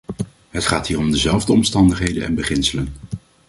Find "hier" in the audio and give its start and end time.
0.87-0.97